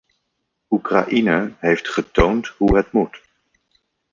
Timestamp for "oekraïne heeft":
0.69-1.87